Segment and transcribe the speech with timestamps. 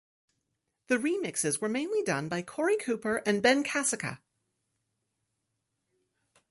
[0.87, 4.17] The remixes were mainly done by Korey Cooper and Ben Kasica.